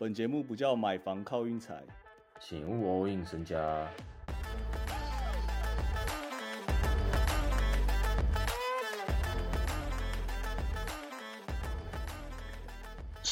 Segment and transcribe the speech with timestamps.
[0.00, 1.82] 本节目不叫买房靠运财，
[2.38, 3.84] 请勿 all in 身家。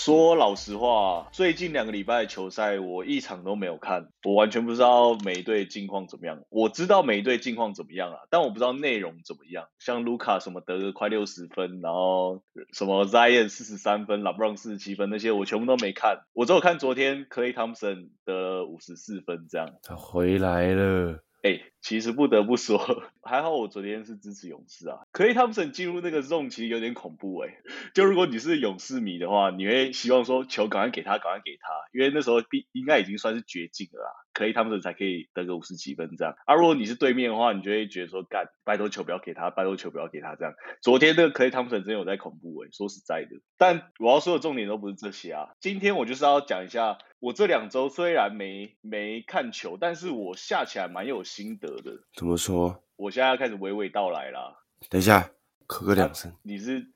[0.06, 6.42] 说老实话，最近两个礼拜的球赛我一场都没有看，我完全不知道每队近况怎么样。
[6.48, 9.66] 我知道每队近况怎么样啊，但我不知道内容怎么样。
[9.80, 12.40] 像卢卡什么得个快六十分，然后
[12.72, 16.20] 什么 Zion 四十三分，拉布朗四十七分那些，我全部都没看。
[16.34, 19.74] 我只有看昨天 Clay Thompson 得五十四分这样。
[19.82, 21.25] 他回来了。
[21.46, 24.98] 哎，其实不得不说， 还好我昨天是支持勇士啊。
[25.12, 27.54] 可以汤普森进入那个 zone 其实有点恐怖哎。
[27.94, 34.10] 就如果你是勇士迷的话，你会希望说球赶快给他，赶快给他，因为那时候必应该已经算是绝境了啦。
[34.32, 36.34] 可以，他们才可以得个五十几分这样。
[36.46, 40.52] 啊，如果你是对面的话，你就会觉得说，干，拜托球不要给他，拜托球不要给他这样。
[40.82, 43.40] 昨天那个可以，汤普森真有在恐怖诶，说实在的。
[43.56, 45.50] 但我要说的重点都不是这些啊。
[45.60, 51.92] 今天我就是要讲一下，我这两周虽然没没看球，但是我下起来蛮有心得的。
[52.14, 52.82] 怎么说？
[52.96, 54.54] 我现在要开始娓娓道来啦。
[54.90, 55.30] 等一下，
[55.66, 56.30] 咳个两声。
[56.42, 56.86] 你是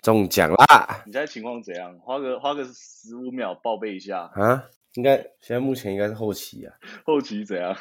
[0.00, 1.02] 中奖啦？
[1.04, 1.98] 你现在情况怎样？
[1.98, 4.64] 花个花个十五秒报备一下啊。
[4.94, 6.74] 应该现在目前应该是后期啊，
[7.04, 7.76] 后期怎样？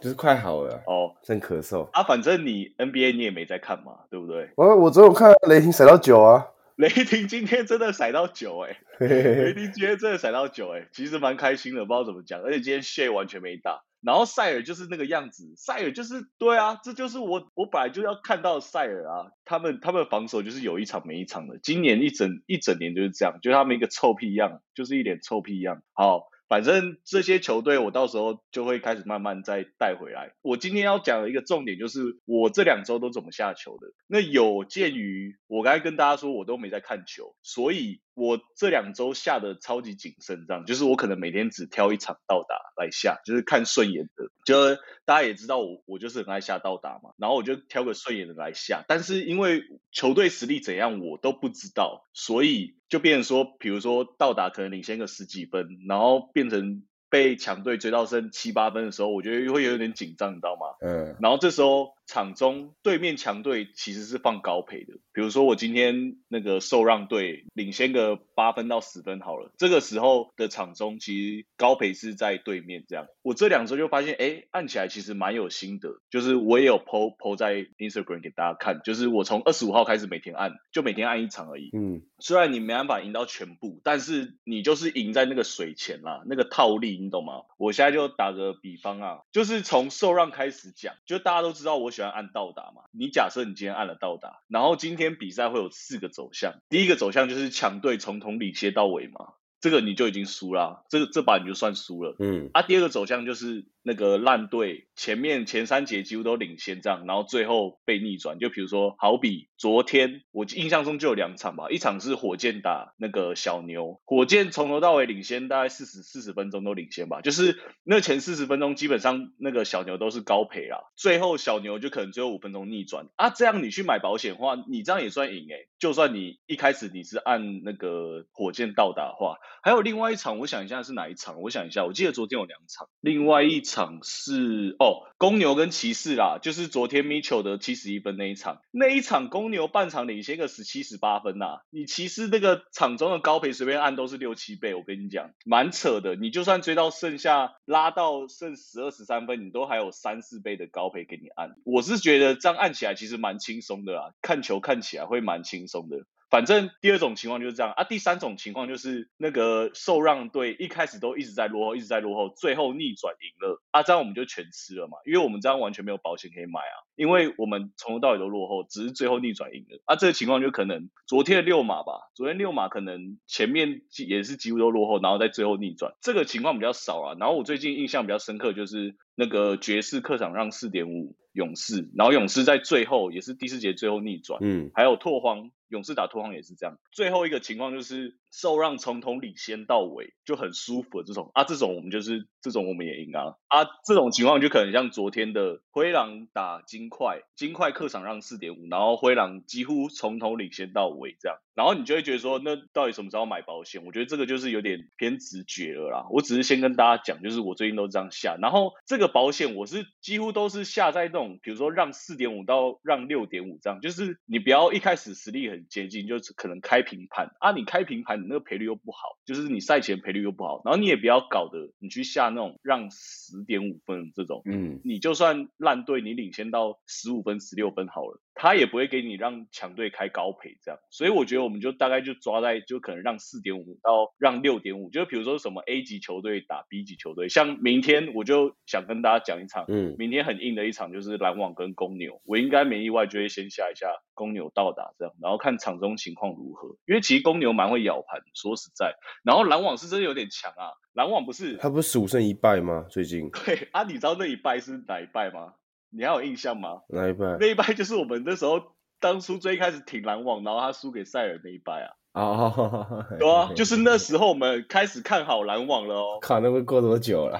[0.00, 2.02] 就是快好了哦，正咳嗽啊。
[2.02, 4.50] 反正你 NBA 你也没在看嘛，对不对？
[4.56, 6.46] 我我只有看雷霆甩到九啊，
[6.76, 12.42] 雷霆今天真的甩到九哎， 雷霆今天真的甩到九哎，其实蛮开心的，不知道怎么讲。
[12.42, 26.28] 而且今天 Shay 完全没打，然后塞尔就是那个样子，塞尔就是对啊，这就是我我本来就要看到塞尔啊，他们他们防守就是有一场没一场的，今年一整一整年就是这样，就他们一个臭屁样，就是一脸臭屁样，好。
[26.48, 30.32] 反正这些球队，我到时候就会开始慢慢再带回来。
[30.42, 33.88] 我今天要讲的一个重点就是，我这两周都怎么下球的。
[34.06, 38.00] 那有鉴于我刚才跟大家说，我都没在看球，所以。
[38.14, 44.30] 我这两周下的超级谨慎，这样就是我可能每天只挑一场到达来下，就是看顺眼的。
[44.44, 48.84] 就大家也知道我，我就是很爱下到达嘛，然后我就挑个顺眼的来下。
[48.88, 49.62] 但是因为
[49.92, 56.84] 球队实力怎样我都不知道，所以就变成说，比如说到达可能领先个十几分，然后变成。
[57.10, 60.74] 被强队追到剩七八分的时候，我觉得会有点紧张，你知道吗？
[60.80, 61.14] 嗯。
[61.20, 73.06] 然后这时候场中对面强队其实是放高赔的，比如说我今天那个受让队领先个八分到十分好了，这个时候的场中其实高赔是在对面这样。
[73.22, 81.70] 我这两周就发现，哎，按起来其实蛮有心得，就是我也有 PO PO 在 Instagram 给大家看，就是我从二十五号开始每天按，就每天按一场而已。
[81.72, 82.02] 嗯。
[82.20, 86.94] 虽然你没办法赢到全部，但是你就是赢在那个水钱啦，那个套利。
[86.98, 87.42] 你懂吗？
[87.58, 92.82] 我现在就打个比方啊，就是从受让开始讲，就大家都知道我喜欢按到达嘛。
[92.90, 99.34] 你假设你今天按了到达，然后今天比赛会有四个走向，第一个走向就是强队从头领先到尾嘛，
[99.64, 102.14] 这个你就已经输了，这个这把你就算输了。
[102.18, 103.64] 嗯，啊，第二个走向就是。
[103.86, 108.38] 那个烂队前面前三节几乎都领先这样，然后最后被逆转。
[108.38, 125.68] 就比如说，好比昨天我印象中就有两场吧，一场是火箭打那个小牛，火箭从头到尾领先大概四十四十分钟都领先吧，就是那前四十分钟基本上那个小牛都是高赔啦，最后小牛就可能最后五分钟逆转啊，这样你去买保险的话，你这样也算赢诶。
[125.78, 131.40] 就算你一开始你是按那个火箭到达话，还有另外一场，我想一下是哪一场？
[131.40, 134.00] 我想一下，我记得昨天有两场，另外一场。
[134.02, 146.16] 是哦，公牛跟骑士啦，就是昨天 Mitchell 的七十一分那一场，那一场公牛半场领先个十七十八分呐，你骑士那个场中的高赔随便按都是六七倍，我跟你讲，蛮扯的。
[146.16, 151.54] 你就算追到剩下拉到剩十二十三分，你都还有三四倍的高赔给你按。
[151.64, 156.04] 我是觉得这样按起来其实蛮轻松的啊，看球看起来会蛮轻松的。
[156.34, 177.16] 反正第二种情况就是这样啊，第三种情况就是那个受让队一开始都一直在落后，一直在落后，最后逆转赢了啊，这样我们就全吃了嘛，因为我们这样完全没有保险可以买啊，因为我们从头到尾都落后，只是最后逆转赢了啊，这个情况就可能昨天的六马吧，昨天六马可能前面也是几乎都落后，然后在最后逆转，这个情况比较少啊。
[177.18, 185.50] 然后我最近印象比较深刻就是那个爵士客场让四点五勇士，然后勇士在最后也是第四节最后逆转，嗯，还有拓荒。
[185.68, 191.30] 勇士打拓荒也是这样，最后一个情况就是受让从头领先到尾就很舒服的这种。
[191.34, 193.36] 啊，这种我们就是这种我们也赢啊。
[193.46, 203.84] 啊，这种情况就可能像昨天的灰狼打金块，金块客场让四点五，然后灰狼几乎从头领先到尾这样，然后你就会觉得说，那到底什么时候买保险？
[203.84, 206.06] 我觉得这个就是有点偏直觉了啦。
[206.10, 215.64] 我只是先跟大家讲，就是我最近都这样下，然后这个保险我是几乎都是下在那种，比如说让四点五到让六点五这样，就是你不要一开始实力很。
[215.70, 252.86] 接近，就是可能开平盘啊，你开平盘，你那个赔率又不好，就是你赛前赔率又不好，然后你也不要搞得你去下那种让十点五分这种，嗯，你就算烂队，你领先到十五分、十六分好了，他也不会给你让强队开高赔这样，所以我觉得我们就大概就抓在就可能让四点五到让六点五，就是比如说什么 A 级球队打 B 级球队，像明天我就想跟大家讲一场，嗯明天很硬的一场就是篮网跟公牛，我应该没意外就会先下一下公牛到达这样，然后看场中情况如何，因为其实公牛蛮会咬盘，说实在，然后篮网是真的有点强啊，篮网不是他不是十五胜一败吗？
[252.90, 255.54] 最近 对啊，你知道那一败是哪一败吗？
[255.90, 256.80] 你还有印象吗？
[256.88, 257.36] 哪一败？
[257.38, 267.38] 那一败就是我们那时候当初最开始挺篮网，然后他输给塞尔那一败啊，哦，对啊，就是那时候我们开始看好篮网了哦，靠，那会过多久了？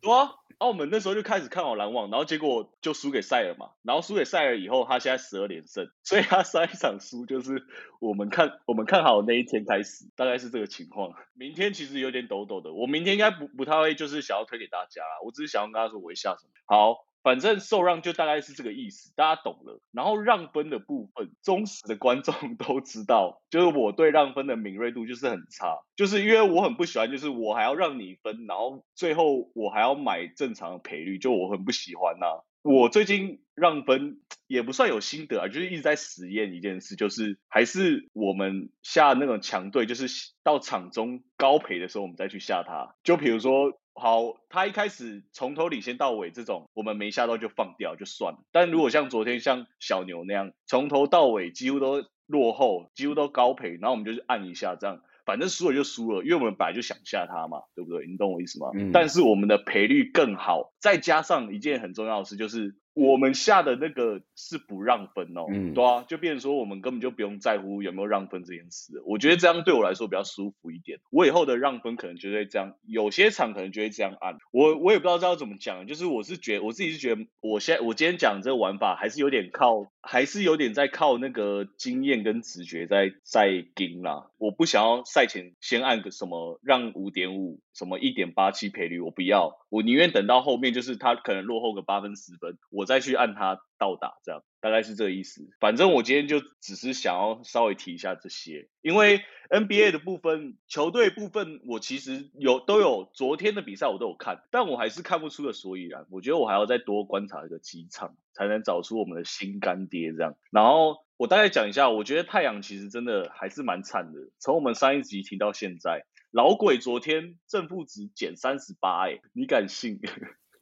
[0.00, 7.62] 对啊，啊我们那时候就开始看好篮网，然后结果就输给塞尔嘛，然后输给塞尔以后，他现在十二连胜，所以他上一场输就是
[8.00, 11.12] 我们看我们看好的那一天开始，大概是这个情况。
[11.34, 16.50] 明天其实有点抖抖的，我明天应该不不太会就是想要推给大家啦，我只是想要跟他说我会下什么。
[16.64, 17.04] 好。
[17.24, 19.80] 反正受让就大概是这个意思，大家懂了。
[19.90, 32.26] 然后让分的部分，忠实的观众 都知道，就是我对让分的敏锐度就是很差，就是因为我很不喜欢，就是我还要让你分，然后最后我还要买正常的赔率，就我很不喜欢呐、
[32.62, 40.06] 我最近让分也不算有心得啊，就是一直在实验一件事，就是还是我们下那种强队，就是
[40.42, 42.94] 到场中高赔的时候，我们再去下它。
[43.02, 48.40] 就比如说，好，他一开始从头领先到尾这种，我们没吓到就放掉就算了。
[48.52, 55.00] 但如果像昨天像小牛那样，从头到尾几乎都落后，几乎都高赔，然后我们就是按一下这样。
[55.24, 58.06] 反正输了就输了，因为我们本来就想吓他嘛，对不对？
[58.06, 58.72] 你懂我意思吗？
[58.74, 69.02] 嗯但是我们的赔率更好，再加上一件很重要的事，就是我们下的那个是不让分哦，嗯对啊，就变成说我们根本就不用在乎有没有让分这件事。
[69.06, 71.00] 我觉得这样对我来说比较舒服一点。
[71.10, 74.36] 我以后的让分可能就会这样，有些场可能就会这样按。
[74.52, 84.28] 我我也不知道这要怎么讲，就是我是觉得我自己是觉得，我现在我今天讲这个玩法还是有点靠，还是有点在靠那个经验跟直觉在在盯啦。
[84.36, 95.48] 我不想要赛前先按个什么让五点五，什么一点八七赔率，我不要，我宁愿等到后面就是他可能落后个八分十分，我再去按他倒打，这样大概是这个意思。
[95.60, 106.04] 反正我今天就只是想要稍微提一下这些，因为 NBA 的部分，球队部分我其实有都有昨天的比赛我都有看，但我还是看不出个所以然。
[106.10, 110.36] 我觉得我还要再多观察一个几场，才能找出我们的新干爹这样。
[110.50, 116.04] 然后我大概讲一下，我觉得太阳其实真的还是蛮惨的，从我们上一集提到现在。
[116.30, 120.00] 老鬼昨天正负值减三十八，哎，你敢信？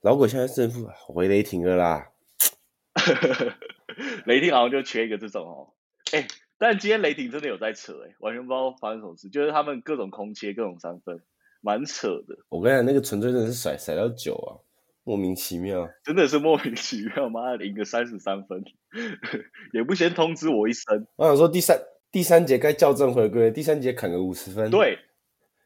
[0.02, 2.10] 老鬼现在胜负回雷霆了啦，
[4.26, 5.72] 雷霆好像就缺一个这种哦，
[6.12, 6.26] 哎，
[6.58, 11.22] 但今天雷霆真的有在扯，哎，完全不知道发生什么事，就是他们各种空切，各种三分，
[11.60, 14.58] 蛮扯的，我跟你讲，那个纯粹真的是甩甩到九啊，
[15.04, 15.88] 莫名其妙。
[16.02, 18.64] 真的是莫名其妙，妈的赢个三十三分，
[19.72, 24.98] 也不先通知我一声，我想说第三第三节该校正回归，第三节砍个五十分。，对，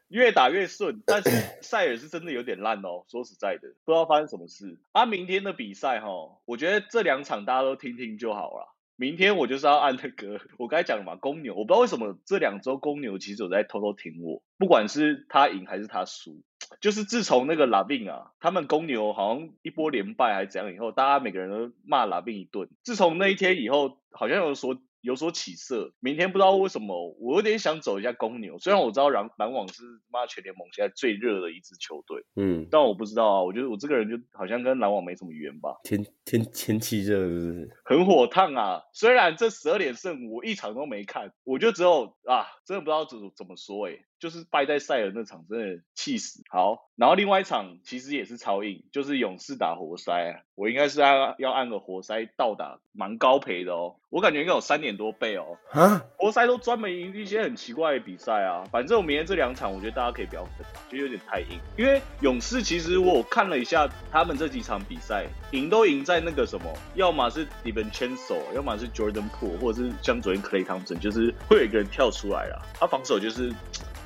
[0.08, 1.30] 越打越顺，但是
[1.62, 3.04] 塞尔是真的有点烂哦。
[3.10, 4.78] 说实在的，不知道发生什么事。
[4.92, 6.08] 啊，明天的比赛哈，
[6.44, 8.72] 我觉得这两场大家都听听就好了。
[8.98, 16.40] 明天我就是要按那个我刚才讲了嘛，公牛，我不知道为什么这两周公牛其实有在偷偷挺我，不管是他赢还是他输，
[16.80, 22.70] 就是自从那个拉宾啊，他们公牛好像一波连败还是怎样以后，大家每个人都骂拉宾一顿。
[22.84, 25.92] 自从那一天以后，好像有所有所起色。
[26.00, 28.58] 明天不知道为什么，我有点想走一下公牛。
[28.58, 33.42] 虽然我知道篮篮网是妈全联盟现在最热的一支球队，嗯，但我不知道啊。
[33.42, 37.70] 我觉得我这个人就好像跟篮网没什么缘吧，天天天气热是不是？
[37.84, 38.82] 很火烫啊。
[38.92, 46.42] 虽然这十二连胜我一场都没看，我就只有啊，真的不知道怎么怎么说诶、就是败在塞尔那场真的气死。
[46.50, 55.56] 好，然后另外一场其实也是超硬，就是勇士打活塞啊，我应该是要要按个活塞倒打蛮高赔的哦，我感觉应该有三点多倍哦。
[55.70, 58.64] 啊，活塞都专门赢一些很奇怪的比赛啊。
[58.72, 61.60] 反正我明天这两场，我觉得大家可以不要分，就有点太硬。
[61.78, 70.42] 因为勇士其实我看了一下他们这几场比赛，赢都赢在在那个什么，要么是 d i v i n c h e n z o 要么是 Jordan pool 或者是像昨天
[70.42, 72.62] Clay Thompson，就是会有一个人跳出来啦。
[72.80, 73.52] 他防守就是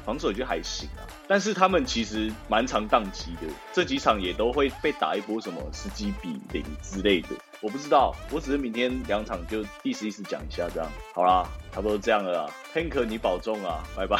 [0.04, 1.06] 防守就还行啊。
[1.28, 7.28] 但是他们其实蛮常宕机的，这几场也都会被打一波什么十几比零之类的，
[7.60, 14.18] 我不知道，我只是明天两场就意思意思讲一下这样，好啦，差不多这样了啦，Tank 你保重啊，拜拜。